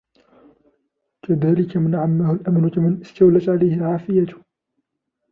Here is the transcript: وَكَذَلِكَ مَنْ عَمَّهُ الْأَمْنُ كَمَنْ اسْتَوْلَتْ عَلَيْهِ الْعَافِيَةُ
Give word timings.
وَكَذَلِكَ 1.23 1.77
مَنْ 1.77 1.95
عَمَّهُ 1.95 2.31
الْأَمْنُ 2.31 2.69
كَمَنْ 2.69 3.01
اسْتَوْلَتْ 3.01 3.49
عَلَيْهِ 3.49 3.73
الْعَافِيَةُ 3.73 4.33